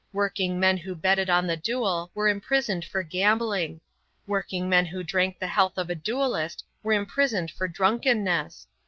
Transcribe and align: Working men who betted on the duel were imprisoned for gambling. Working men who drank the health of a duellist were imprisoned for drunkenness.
Working 0.13 0.59
men 0.59 0.77
who 0.77 0.95
betted 0.95 1.29
on 1.29 1.45
the 1.45 1.55
duel 1.55 2.09
were 2.15 2.27
imprisoned 2.27 2.83
for 2.83 3.03
gambling. 3.03 3.81
Working 4.25 4.67
men 4.67 4.83
who 4.85 5.03
drank 5.03 5.37
the 5.37 5.45
health 5.45 5.77
of 5.77 5.91
a 5.91 5.95
duellist 5.95 6.65
were 6.81 6.93
imprisoned 6.93 7.51
for 7.51 7.67
drunkenness. 7.67 8.65